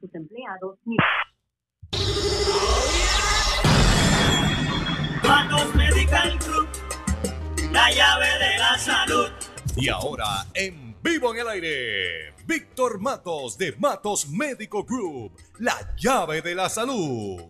sus 0.00 0.14
empleados 0.14 0.78
ni... 0.84 0.96
Matos 5.22 5.74
Medical 5.74 6.38
Group, 6.38 6.68
la 7.72 7.90
llave 7.90 8.26
de 8.26 8.58
la 8.58 8.78
salud. 8.78 9.28
Y 9.76 9.88
ahora, 9.88 10.46
en 10.54 10.96
vivo 11.02 11.34
en 11.34 11.40
el 11.40 11.48
aire, 11.48 12.34
Víctor 12.46 13.00
Matos 13.00 13.58
de 13.58 13.74
Matos 13.78 14.28
Medical 14.28 14.84
Group, 14.84 15.32
la 15.58 15.74
llave 15.96 16.42
de 16.42 16.54
la 16.54 16.68
salud. 16.68 17.42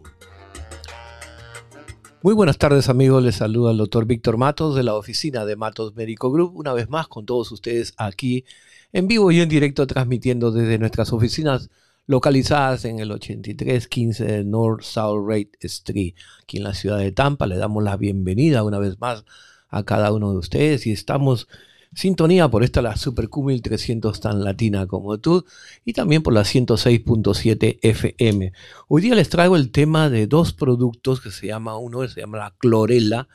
Muy 2.23 2.35
buenas 2.35 2.59
tardes 2.59 2.89
amigos, 2.89 3.23
les 3.23 3.37
saluda 3.37 3.71
el 3.71 3.79
doctor 3.79 4.05
Víctor 4.05 4.39
Matos 4.39 4.75
de 4.75 4.83
la 4.83 4.95
oficina 4.95 5.45
de 5.45 5.55
Matos 5.55 5.95
Medical 5.95 6.33
Group, 6.33 6.57
una 6.57 6.73
vez 6.73 6.89
más 6.89 7.07
con 7.07 7.27
todos 7.27 7.53
ustedes 7.53 7.95
aquí 7.97 8.45
en 8.93 9.07
vivo 9.07 9.31
y 9.31 9.41
en 9.41 9.49
directo 9.49 9.87
transmitiendo 9.87 10.51
desde 10.51 10.79
nuestras 10.79 11.13
oficinas 11.13 11.71
localizadas 12.09 12.87
en 12.87 12.99
el 12.99 13.13
8315 13.13 14.25
de 14.25 14.45
North 14.45 14.83
South 14.83 15.25
Rate 15.29 15.53
Street, 15.61 16.15
aquí 16.43 16.57
en 16.57 16.65
la 16.65 16.75
ciudad 16.75 16.99
de 16.99 17.13
Tampa. 17.13 17.47
Le 17.47 17.57
damos 17.57 17.85
la 17.85 17.97
bienvenida 17.97 18.65
una 18.65 18.79
vez 18.79 18.99
más 18.99 19.25
a 19.69 19.85
cada 19.85 20.11
uno 20.13 20.33
de 20.33 20.39
ustedes 20.39 20.87
y 20.87 20.93
estamos 20.93 21.49
sintonía 21.95 22.49
por 22.49 22.65
esta 22.65 22.81
la 22.81 22.97
Super 22.97 23.29
Q1300 23.29 24.19
tan 24.21 24.43
latina 24.43 24.87
como 24.87 25.19
tú 25.19 25.45
y 25.85 25.93
también 25.93 26.23
por 26.23 26.33
la 26.33 26.43
106.7 26.43 27.79
FM. 27.83 28.53
Hoy 28.89 29.03
día 29.03 29.15
les 29.15 29.29
traigo 29.29 29.57
el 29.57 29.71
tema 29.71 30.09
de 30.09 30.27
dos 30.27 30.55
productos 30.55 31.21
que 31.21 31.31
se 31.31 31.47
llama 31.47 31.77
uno 31.77 32.09
se 32.09 32.21
llama 32.21 32.39
la 32.39 32.55
clorela. 32.57 33.29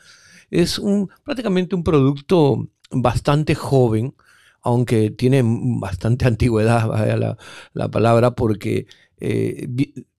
Es 0.50 0.80
un 0.80 1.10
prácticamente 1.24 1.76
un 1.76 1.84
producto 1.84 2.70
bastante 2.90 3.54
joven 3.54 4.16
aunque 4.64 5.12
tiene 5.12 5.44
bastante 5.46 6.26
antigüedad, 6.28 6.88
vaya 6.88 7.38
la, 7.74 7.92
palabra, 7.92 8.32
porque 8.32 8.88
eh, 9.20 9.68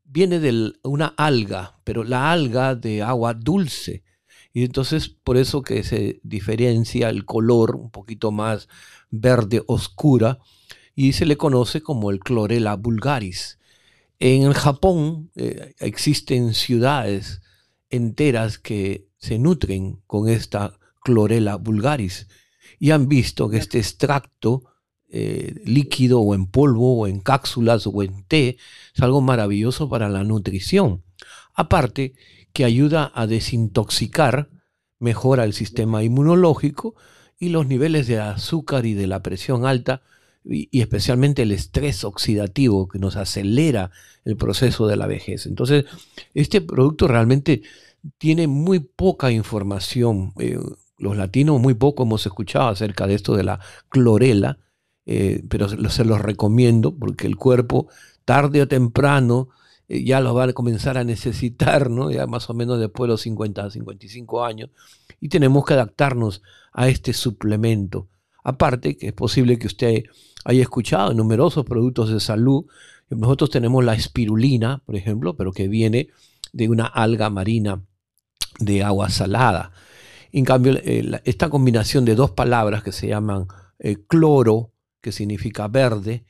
viene 0.04 0.38
de 0.38 0.72
una 0.84 1.14
alga, 1.16 1.80
pero 1.82 2.04
la 2.04 2.30
alga 2.30 2.74
de 2.74 3.02
agua 3.02 3.34
dulce. 3.34 4.04
Y 4.52 4.62
entonces 4.62 5.08
por 5.08 5.36
eso 5.36 5.62
que 5.62 5.82
se 5.82 6.20
diferencia 6.22 7.08
el 7.08 7.24
color 7.24 7.74
un 7.74 7.90
poquito 7.90 8.30
más 8.30 8.68
verde 9.10 9.64
oscura 9.66 10.38
y 10.94 11.14
se 11.14 11.26
le 11.26 11.36
conoce 11.36 11.80
como 11.80 12.12
el 12.12 12.20
clorela 12.20 12.76
vulgaris. 12.76 13.58
En 14.20 14.52
Japón 14.52 15.32
eh, 15.34 15.74
existen 15.80 16.54
ciudades 16.54 17.42
enteras 17.90 18.58
que 18.58 19.08
se 19.18 19.40
nutren 19.40 20.00
con 20.06 20.28
esta 20.28 20.78
clorela 21.02 21.56
vulgaris 21.56 22.28
y 22.78 22.90
han 22.90 23.08
visto 23.08 23.48
que 23.48 23.58
este 23.58 23.78
extracto 23.78 24.64
eh, 25.08 25.54
líquido 25.64 26.20
o 26.20 26.34
en 26.34 26.46
polvo 26.46 26.98
o 26.98 27.06
en 27.06 27.20
cápsulas 27.20 27.86
o 27.86 28.02
en 28.02 28.24
té 28.24 28.56
es 28.94 29.02
algo 29.02 29.20
maravilloso 29.20 29.88
para 29.88 30.08
la 30.08 30.24
nutrición. 30.24 31.04
Aparte 31.54 32.14
que 32.52 32.64
ayuda 32.64 33.12
a 33.14 33.26
desintoxicar, 33.26 34.50
mejora 34.98 35.44
el 35.44 35.52
sistema 35.52 36.02
inmunológico 36.02 36.94
y 37.38 37.50
los 37.50 37.66
niveles 37.66 38.06
de 38.06 38.18
azúcar 38.20 38.86
y 38.86 38.94
de 38.94 39.06
la 39.06 39.22
presión 39.22 39.66
alta 39.66 40.02
y, 40.44 40.68
especialmente 40.80 41.42
el 41.42 41.52
estrés 41.52 42.04
oxidativo 42.04 42.88
que 42.88 42.98
nos 42.98 43.16
acelera 43.16 43.90
el 44.24 44.36
proceso 44.36 44.86
de 44.86 44.96
la 44.96 45.06
vejez. 45.06 45.46
Entonces, 45.46 45.84
este 46.34 46.60
producto 46.60 47.08
realmente 47.08 47.62
tiene 48.18 48.46
muy 48.46 48.80
poca 48.80 49.30
información. 49.30 50.32
Eh, 50.38 50.58
los 50.98 51.16
latinos 51.16 51.60
muy 51.60 51.74
poco 51.74 52.04
hemos 52.04 52.24
escuchado 52.26 52.68
acerca 52.68 53.06
de 53.06 53.14
esto 53.14 53.34
de 53.36 53.44
la 53.44 53.60
clorela, 53.88 54.58
eh, 55.06 55.42
pero 55.48 55.68
se 55.68 56.04
los 56.04 56.20
recomiendo 56.20 56.96
porque 56.96 57.26
el 57.26 57.36
cuerpo 57.36 57.88
tarde 58.24 58.62
o 58.62 58.68
temprano 58.68 59.48
eh, 59.88 60.04
ya 60.04 60.20
lo 60.20 60.34
va 60.34 60.44
a 60.44 60.52
comenzar 60.52 60.96
a 60.96 61.04
necesitar, 61.04 61.90
¿no? 61.90 62.10
ya 62.10 62.26
más 62.26 62.48
o 62.48 62.54
menos 62.54 62.78
después 62.78 63.08
de 63.08 63.12
los 63.12 63.20
50, 63.22 63.70
55 63.70 64.44
años, 64.44 64.70
y 65.20 65.28
tenemos 65.28 65.64
que 65.64 65.74
adaptarnos 65.74 66.42
a 66.72 66.88
este 66.88 67.12
suplemento. 67.12 68.08
Aparte 68.42 68.96
que 68.96 69.08
es 69.08 69.12
posible 69.12 69.58
que 69.58 69.66
usted 69.66 70.04
haya 70.44 70.62
escuchado 70.62 71.12
numerosos 71.14 71.64
productos 71.64 72.10
de 72.10 72.20
salud. 72.20 72.66
Nosotros 73.10 73.50
tenemos 73.50 73.84
la 73.84 73.94
espirulina, 73.94 74.82
por 74.84 74.96
ejemplo, 74.96 75.36
pero 75.36 75.52
que 75.52 75.68
viene 75.68 76.08
de 76.52 76.68
una 76.68 76.86
alga 76.86 77.30
marina 77.30 77.82
de 78.58 78.84
agua 78.84 79.10
salada. 79.10 79.72
En 80.36 80.44
cambio, 80.44 80.76
esta 80.82 81.48
combinación 81.48 82.04
de 82.04 82.16
dos 82.16 82.32
palabras 82.32 82.82
que 82.82 82.90
se 82.90 83.06
llaman 83.06 83.46
eh, 83.78 83.98
cloro, 84.08 84.72
que 85.00 85.12
significa 85.12 85.68
verde, 85.68 86.24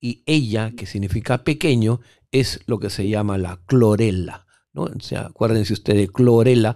y 0.00 0.22
ella, 0.24 0.72
que 0.74 0.86
significa 0.86 1.44
pequeño, 1.44 2.00
es 2.32 2.60
lo 2.64 2.78
que 2.78 2.88
se 2.88 3.06
llama 3.06 3.36
la 3.36 3.60
clorela. 3.66 4.46
¿no? 4.72 4.84
O 4.84 5.00
sea, 5.00 5.26
acuérdense 5.26 5.74
ustedes, 5.74 6.10
clorela. 6.10 6.74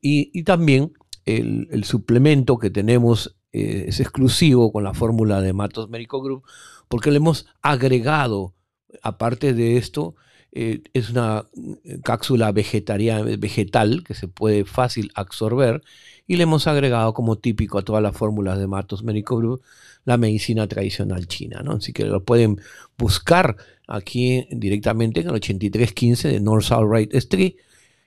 Y, 0.00 0.44
también 0.44 0.94
el, 1.26 1.84
suplemento 1.84 2.56
que 2.56 2.70
tenemos 2.70 3.36
eh, 3.52 3.84
es 3.88 4.00
exclusivo 4.00 4.72
con 4.72 4.84
la 4.84 4.94
fórmula 4.94 5.42
de 5.42 5.52
Matos 5.52 5.90
Medical 5.90 6.22
Group, 6.22 6.44
porque 6.88 7.10
le 7.10 7.18
hemos 7.18 7.44
agregado, 7.60 8.54
aparte 9.02 9.52
de 9.52 9.76
esto, 9.76 10.14
eh, 10.52 10.82
es 10.94 11.10
una 11.10 11.44
eh, 11.84 12.00
cápsula 12.02 12.52
vegetal 12.52 14.02
que 14.04 14.14
se 14.14 14.28
puede 14.28 14.64
fácil 14.64 15.10
absorber 15.14 15.82
y 16.26 16.36
le 16.36 16.44
hemos 16.44 16.66
agregado 16.66 17.12
como 17.14 17.36
típico 17.36 17.78
a 17.78 17.82
todas 17.82 18.02
las 18.02 18.16
fórmulas 18.16 18.58
de 18.58 18.66
Matos 18.66 19.02
Group 19.04 19.62
la 20.04 20.16
medicina 20.16 20.66
tradicional 20.66 21.26
china. 21.26 21.62
Así 21.68 21.92
que 21.92 22.04
lo 22.04 22.24
pueden 22.24 22.60
buscar 22.96 23.56
aquí 23.86 24.46
directamente 24.50 25.20
en 25.20 25.28
el 25.28 25.34
8315 25.34 26.28
de 26.28 26.40
North 26.40 26.64
South 26.64 26.88
Right 26.90 27.14
Street. 27.14 27.54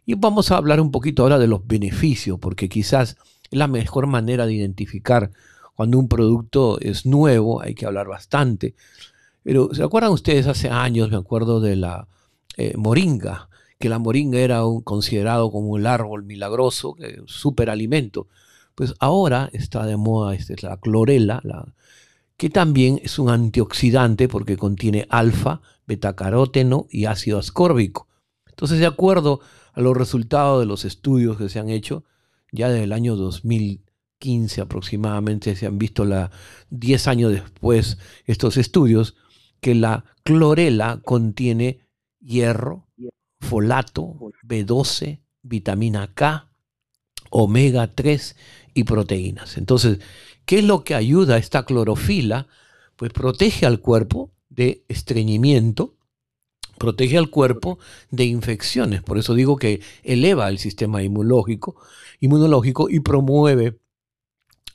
Y 0.06 0.16
vamos 0.16 0.52
a 0.52 0.58
hablar 0.58 0.81
un 0.81 0.91
poquito 0.91 1.23
ahora 1.23 1.38
de 1.38 1.47
los 1.47 1.66
beneficios, 1.68 2.40
porque 2.40 2.69
quizás 2.69 3.18
es 3.52 3.58
la 3.59 3.68
mejor 3.68 4.08
manera 4.08 4.47
de 4.47 4.53
identificar 4.53 5.31
cuando 5.75 6.00
un 6.00 6.08
producto 6.08 6.79
es 6.79 7.06
nuevo, 7.06 7.62
hay 7.62 7.75
que 7.75 7.85
hablar 7.85 8.08
bastante. 8.08 8.75
Pero 9.44 9.73
¿se 9.73 9.84
acuerdan 9.84 10.12
ustedes 10.12 10.47
hace 10.47 10.69
años, 10.69 11.09
me 11.12 11.18
acuerdo 11.18 11.59
de 11.59 11.75
la 11.75 12.08
eh, 12.57 12.75
moringa, 12.78 13.50
que 13.79 13.89
la 13.89 14.00
moringa 14.00 14.39
era 14.39 14.66
un, 14.66 14.81
considerado 14.81 15.51
como 15.51 15.69
un 15.69 15.85
árbol 15.88 16.23
milagroso, 16.23 16.95
un 17.00 17.28
superalimento. 17.28 18.28
Pues 18.75 18.94
ahora 19.00 19.50
está 19.53 19.85
de 19.85 19.97
moda 19.97 20.34
este, 20.34 20.56
la 20.61 20.78
clorela, 20.78 21.41
la, 21.44 21.73
que 22.41 22.50
también 22.50 23.00
es 23.03 23.19
un 23.19 23.29
antioxidante 23.29 24.28
porque 24.28 24.57
contiene 24.57 25.06
alfa, 25.11 25.61
betacaróteno 25.85 26.88
y 26.90 27.06
ácido 27.06 27.38
ascórbico. 27.38 28.07
Entonces, 28.47 28.79
de 28.79 28.88
acuerdo 28.88 29.41
a 29.73 29.81
los 29.81 29.95
resultados 29.95 30.59
de 30.59 30.66
los 30.66 30.84
estudios 30.84 31.38
que 31.38 31.50
se 31.50 31.59
han 31.59 31.69
hecho, 31.69 32.03
ya 32.51 32.69
desde 32.69 32.85
el 32.85 32.94
año 32.94 33.16
2015 33.16 34.61
aproximadamente, 34.61 35.56
se 35.56 35.67
han 35.67 35.78
visto 35.78 36.03
la, 36.03 36.31
10 36.72 37.07
años 37.07 37.31
después 37.31 38.00
estos 38.25 38.57
estudios, 38.57 39.16
que 39.59 39.75
la 39.75 40.06
clorela 40.23 41.00
contiene 41.06 41.81
hierro, 42.22 42.88
folato, 43.40 44.16
B12, 44.44 45.20
vitamina 45.42 46.14
K, 46.14 46.52
omega 47.30 47.94
3 47.94 48.36
y 48.74 48.84
proteínas. 48.84 49.58
Entonces, 49.58 50.00
¿qué 50.46 50.59
es 50.59 50.66
lo 50.66 50.84
que 50.84 50.96
ayuda 50.96 51.36
a 51.36 51.40
esta 51.40 51.66
clorofila? 51.66 52.48
Pues 52.96 53.12
protege 53.12 53.66
al 53.66 53.80
cuerpo 53.80 54.32
de 54.50 54.86
estreñimiento, 54.88 55.96
protege 56.78 57.18
al 57.18 57.30
cuerpo 57.30 57.80
de 58.09 58.26
infecciones. 58.26 59.02
Por 59.02 59.18
eso 59.18 59.34
digo 59.34 59.58
que 59.58 59.82
eleva 60.03 60.50
el 60.50 60.59
sistema 60.59 61.02
inmunológico, 61.03 61.76
inmunológico 62.20 62.90
y 62.90 63.00
promueve 63.00 63.80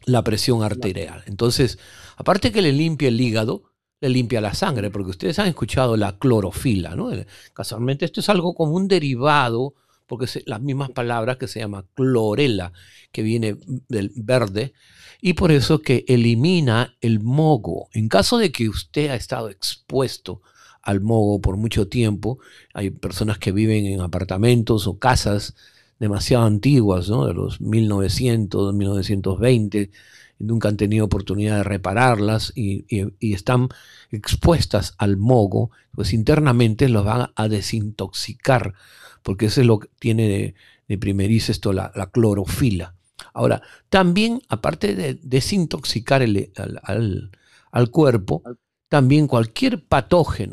la 0.05 0.23
presión 0.23 0.63
arterial. 0.63 1.25
Entonces, 1.27 1.79
aparte 2.17 2.53
que 2.53 2.63
le 2.63 2.73
limpia 2.73 3.09
el 3.09 3.21
hígado, 3.21 3.66
le 4.01 4.09
limpia 4.09 4.41
la 4.41 4.55
sangre, 4.55 4.91
porque 4.91 5.11
ustedes 5.11 5.39
han 5.39 5.49
escuchado 5.49 5.97
la 5.97 6.19
clorofila, 6.19 6.95
¿no? 6.95 7.11
Casualmente 7.55 8.05
esto 8.05 8.21
es 8.21 8.29
algo 8.29 8.55
como 8.55 8.73
un 8.73 8.89
derivado, 8.89 9.75
porque 10.07 10.27
las 10.47 10.61
mismas 10.61 10.91
palabras 10.91 11.37
que 11.37 11.49
se 11.49 11.61
llama 11.61 11.87
clorela, 11.95 12.73
que 13.11 13.23
viene 13.23 13.57
del 13.89 14.13
verde, 14.15 14.75
y 15.21 15.33
por 15.33 15.51
eso 15.51 15.81
que 15.81 16.05
elimina 16.09 16.97
el 17.01 17.21
mogo. 17.21 17.89
En 17.93 18.09
caso 18.09 18.39
de 18.39 18.53
que 18.53 18.69
usted 18.69 19.11
ha 19.11 19.15
estado 19.15 19.49
expuesto 19.49 20.43
al 20.83 21.01
mogo 21.01 21.41
por 21.41 21.57
mucho 21.57 21.89
tiempo, 21.89 22.39
hay 22.75 22.91
personas 22.91 23.39
que 23.39 23.51
viven 23.51 23.87
en 23.87 24.01
apartamentos 24.01 24.87
o 24.87 24.99
casas 24.99 25.55
demasiado 25.99 26.45
antiguas, 26.45 27.09
¿no? 27.09 27.27
de 27.27 27.35
los 27.35 27.61
1900, 27.61 28.75
1920, 28.75 29.91
nunca 30.39 30.69
han 30.69 30.77
tenido 30.77 31.05
oportunidad 31.05 31.59
de 31.59 31.65
repararlas 31.65 32.53
y, 32.55 32.85
están 33.21 33.69
expuestas 34.11 34.95
al 34.99 35.17
mogo, 35.17 35.71
pues 35.93 36.13
internamente 36.13 36.89
los 36.89 37.05
van 37.05 37.31
a 37.35 37.49
desintoxicar, 37.49 38.75
porque 39.23 39.47
eso 39.47 39.61
es 39.61 39.67
lo 39.67 39.81
que 39.81 39.89
tiene 39.99 40.29
de, 40.29 40.97
de 40.97 41.35
esto, 41.37 41.73
la, 41.73 41.91
clorofila. 42.13 42.95
Ahora, 43.33 43.63
también, 43.89 44.43
aparte 44.49 44.95
de 44.95 45.19
desintoxicar 45.23 46.23
al, 46.23 47.31
al, 47.73 47.91
cuerpo, 47.91 48.43
también 48.89 49.27
cualquier 49.27 49.85
patógeno 49.85 50.45